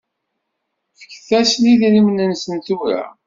Fket-asen 0.99 1.69
idrimen-nsen 1.73 2.55
tura. 2.65 3.03